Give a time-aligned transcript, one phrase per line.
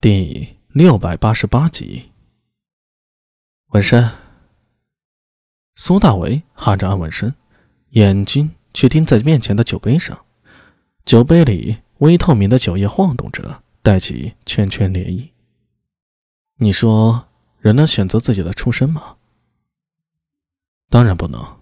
[0.00, 2.12] 第六百八十八集，
[3.70, 4.08] 纹身。
[5.74, 7.34] 苏大为喊着安文生，
[7.88, 10.24] 眼睛却盯在面前的酒杯上。
[11.04, 15.30] 酒杯里微透明的酒液晃动着，带起圈圈涟漪。
[16.58, 17.26] 你说，
[17.58, 19.16] 人能选择自己的出身吗？
[20.88, 21.58] 当然不能。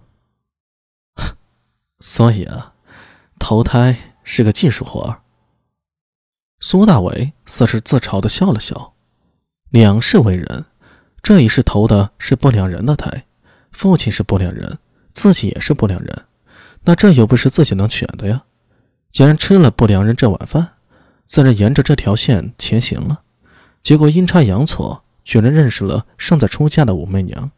[2.01, 2.75] 所以啊，
[3.39, 5.23] 投胎是个技术活儿。
[6.59, 8.93] 苏大伟似是自嘲的笑了笑，
[9.69, 10.65] 两世为人，
[11.21, 13.25] 这一世投的是不良人的胎，
[13.71, 14.79] 父亲是不良人，
[15.13, 16.25] 自己也是不良人，
[16.83, 18.43] 那这又不是自己能选的呀。
[19.11, 20.67] 既然吃了不良人这碗饭，
[21.27, 23.21] 自然沿着这条线前行了。
[23.83, 27.51] 结果阴差阳错，居然认识了尚在出嫁的武媚娘，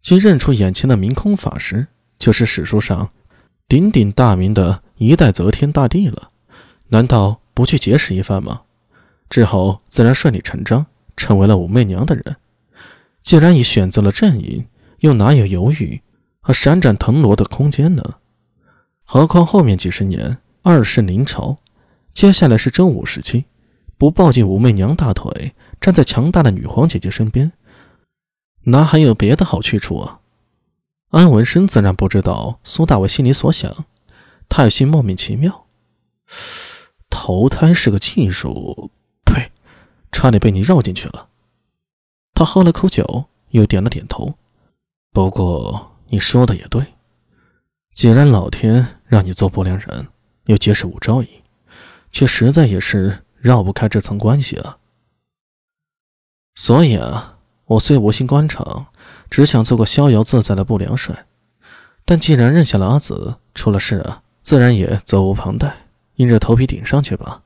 [0.00, 1.86] 既认出眼前的明空法师
[2.18, 3.10] 就是史书上
[3.68, 6.30] 鼎鼎大名的一代则天大帝了，
[6.88, 7.38] 难道？
[7.54, 8.62] 不去结识一番吗？
[9.28, 12.36] 之后自然顺理成章成为了武媚娘的人。
[13.22, 14.66] 既然已选择了阵营，
[14.98, 16.00] 又哪有犹豫
[16.40, 18.02] 和闪展腾挪的空间呢？
[19.04, 21.58] 何况后面几十年二世临朝，
[22.12, 23.44] 接下来是真武时期，
[23.96, 27.52] 不抱紧武媚娘大腿，站在强大的女皇姐姐身边，
[28.64, 30.20] 哪还有别的好去处啊？
[31.10, 33.84] 安文生自然不知道苏大伟心里所想，
[34.48, 35.66] 他有些莫名其妙。
[37.24, 38.90] 投胎是个技术，
[39.24, 39.52] 呸！
[40.10, 41.28] 差点被你绕进去了。
[42.34, 44.34] 他喝了口酒，又点了点头。
[45.12, 46.84] 不过你说的也对，
[47.94, 50.08] 既然老天让你做不良人，
[50.46, 51.28] 又结识武昭仪，
[52.10, 54.78] 却实在也是绕不开这层关系啊。
[56.56, 58.86] 所以啊，我虽无心官场，
[59.30, 61.26] 只想做个逍遥自在的不良帅。
[62.04, 65.81] 但既然认下了阿紫，出了事啊，自然也责无旁贷。
[66.16, 67.42] 硬着头皮顶上去吧。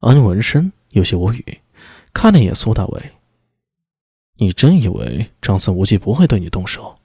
[0.00, 1.60] 安文生有些无语，
[2.12, 3.12] 看了一眼苏大伟
[4.38, 6.98] ：“你真以为长孙无忌不会对你动手？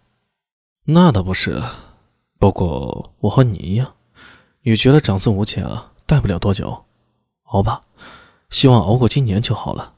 [0.86, 1.62] 那倒不是。
[2.38, 3.96] 不过我和你一样，
[4.62, 6.86] 也觉得长孙无忌啊，待不了多久。
[7.46, 7.84] 熬吧，
[8.50, 9.96] 希望熬过今年就好了。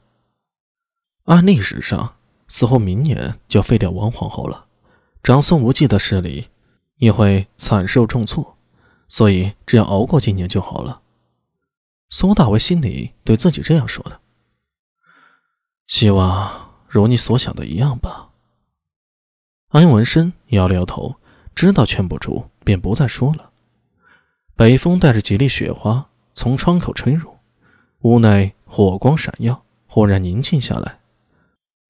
[1.24, 2.16] 按历史上，
[2.48, 4.66] 似乎明年就要废掉王皇后了，
[5.22, 6.48] 长孙无忌的势力
[6.96, 8.55] 也会惨受重挫。”
[9.08, 11.02] 所以，只要熬过今年就好了。
[12.08, 14.20] 苏大为心里对自己这样说的。
[15.86, 18.30] 希望如你所想的一样吧。
[19.68, 21.16] 安文生摇了摇头，
[21.54, 23.50] 知道劝不住，便不再说了。
[24.56, 27.36] 北风带着几粒雪花从窗口吹入，
[28.00, 30.98] 屋内火光闪耀，忽然宁静下来。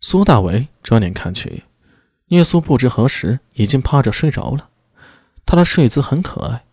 [0.00, 1.64] 苏大为转脸看去，
[2.26, 4.68] 聂苏不知何时已经趴着睡着了，
[5.46, 6.65] 他的睡姿很可爱。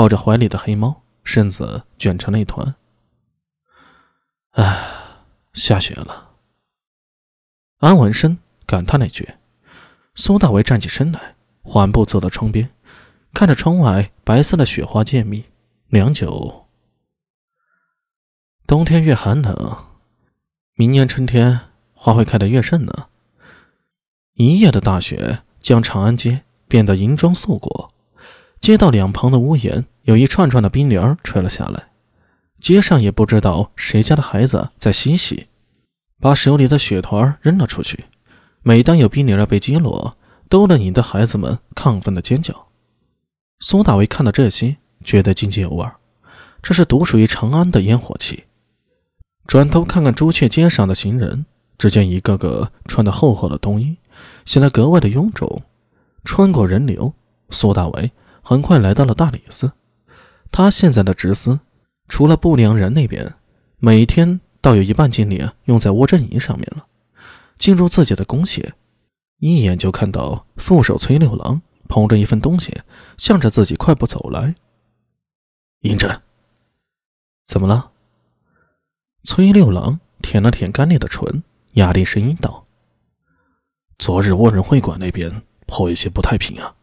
[0.00, 2.74] 抱着怀里的黑猫，身子卷成了一团。
[4.52, 4.82] 唉，
[5.52, 6.36] 下雪了。
[7.80, 9.34] 安文生感叹了一句。
[10.14, 12.70] 苏大为站起身来，缓步走到窗边，
[13.34, 15.44] 看着窗外白色的雪花渐密，
[15.88, 16.66] 良久。
[18.66, 19.84] 冬天越寒冷，
[20.76, 21.60] 明年春天
[21.92, 23.08] 花会开得越盛呢。
[24.32, 27.92] 一夜的大雪将长安街变得银装素裹。
[28.60, 31.88] 街道两旁的屋檐有一串串的冰帘垂了下来，
[32.60, 35.46] 街上也不知道谁家的孩子在嬉戏，
[36.20, 38.04] 把手里的雪团扔了出去。
[38.62, 40.14] 每当有冰帘被击落，
[40.50, 42.66] 都能引得孩子们亢奋的尖叫。
[43.60, 45.90] 苏大为看到这些，觉得津津有味，
[46.62, 48.44] 这是独属于长安的烟火气。
[49.46, 51.46] 转头看看朱雀街上的行人，
[51.78, 53.96] 只见一个个穿的厚厚的冬衣，
[54.44, 55.62] 显得格外的臃肿。
[56.24, 57.14] 穿过人流，
[57.48, 58.12] 苏大为。
[58.50, 59.70] 很快来到了大理寺，
[60.50, 61.60] 他现在的职司，
[62.08, 63.36] 除了不良人那边，
[63.78, 66.84] 每天倒有一半精力用在窝镇营上面了。
[67.56, 68.72] 进入自己的宫廨，
[69.38, 72.76] 一眼就看到副手崔六郎捧着一份东西，
[73.16, 74.56] 向着自己快步走来。
[75.82, 76.20] 嬴政，
[77.46, 77.92] 怎么了？
[79.22, 81.44] 崔六郎舔了舔干裂的唇，
[81.74, 82.66] 压低声音道
[83.96, 86.74] ：“昨日倭人会馆那边颇有些不太平啊。”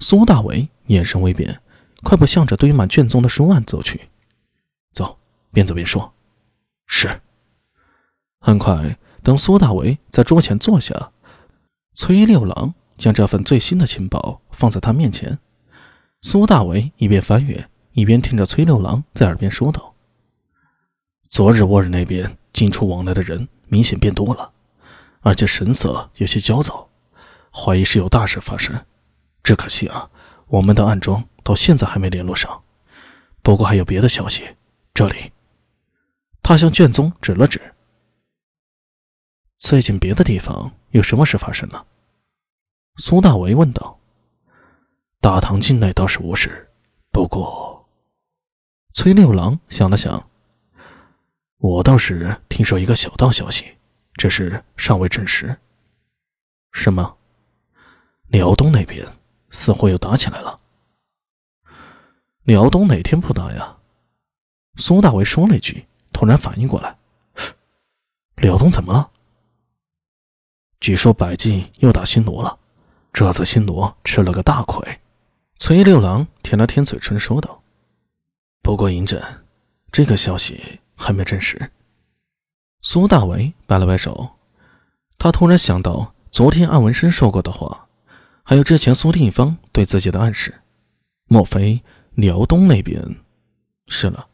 [0.00, 1.60] 苏大伟眼神微变，
[2.02, 4.08] 快步向着堆满卷宗的书案走去。
[4.92, 5.18] 走，
[5.52, 6.12] 边走边说。
[6.86, 7.20] 是。
[8.40, 11.12] 很快，等苏大伟在桌前坐下，
[11.94, 15.38] 崔六郎将这份最新的情报放在他面前。
[16.20, 19.94] 苏大伟一边翻阅，一边听着崔六郎在耳边说道
[21.30, 24.52] ：“昨日沃尔那边进出往来的人明显变多了，
[25.20, 26.88] 而且神色有些焦躁，
[27.50, 28.84] 怀疑是有大事发生。”
[29.44, 30.10] 只可惜啊，
[30.48, 32.64] 我们的暗中到现在还没联络上。
[33.42, 34.56] 不过还有别的消息，
[34.94, 35.30] 这里。
[36.42, 37.60] 他向卷宗指了指。
[39.58, 41.86] 最近别的地方有什么事发生了？
[42.96, 43.98] 苏大为问道。
[45.20, 46.70] 大唐境内倒是无事，
[47.10, 47.86] 不过，
[48.92, 50.28] 崔六郎想了想，
[51.56, 53.76] 我倒是听说一个小道消息，
[54.14, 55.56] 只是尚未证实。
[56.72, 57.16] 什么？
[58.28, 59.06] 辽东那边
[59.54, 60.58] 似乎又打起来了。
[62.42, 63.78] 辽东哪天不打呀？
[64.76, 66.98] 苏大为说了一句，突然反应过来，
[68.34, 69.10] 辽东怎么了？
[70.80, 72.58] 据说百济又打新罗了，
[73.12, 75.00] 这次新罗吃了个大亏。
[75.56, 77.62] 崔六郎舔了舔嘴唇，说道
[78.60, 79.22] ：“不过嬴政，
[79.92, 81.70] 这个消息还没证实。”
[82.82, 84.30] 苏大为摆了摆手，
[85.16, 87.83] 他突然想到昨天安文生说过的话，
[88.44, 90.54] 还有之前苏定方对自己的暗示，
[91.26, 91.82] 莫非
[92.14, 93.02] 辽东那边？
[93.88, 94.28] 是了，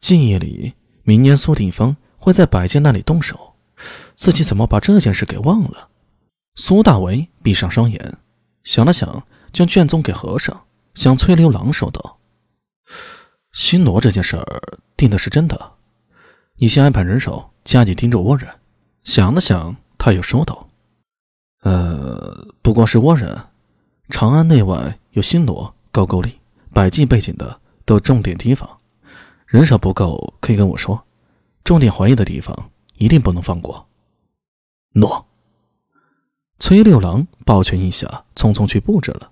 [0.00, 3.54] 记忆里明年苏定方会在百济那里动手，
[4.14, 5.88] 自己怎么把这件事给忘了？
[6.56, 8.18] 苏大为闭上双眼，
[8.64, 10.64] 想了想，将卷宗给合上。
[10.94, 12.18] 向崔六郎说道
[13.52, 15.74] ：“新罗这件事儿定的是真的，
[16.56, 18.48] 你先安排人手加紧盯着倭人。”
[19.04, 20.68] 想了想，他又说道
[21.62, 23.40] ：“呃，不光是倭人，
[24.10, 26.38] 长安内外有新罗、高句丽、
[26.74, 28.68] 百济背景的，都重点提防。
[29.46, 31.04] 人手不够可以跟我说，
[31.64, 33.86] 重点怀疑的地方一定不能放过。”
[34.94, 35.26] 诺。
[36.58, 39.30] 崔六郎抱拳一下，匆匆去布置了。